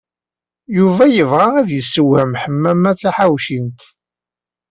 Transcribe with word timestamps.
Yuba 0.77 1.03
yebɣa 1.15 1.47
ad 1.59 1.69
yessewhem 1.71 2.33
Ḥemmama 2.43 2.91
Taḥawcint. 3.01 3.79